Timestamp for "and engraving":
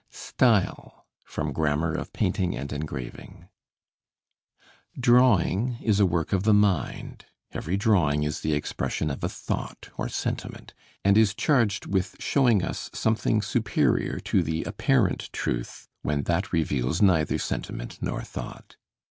2.57-3.49